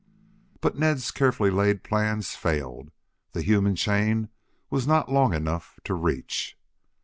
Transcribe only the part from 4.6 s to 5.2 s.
was not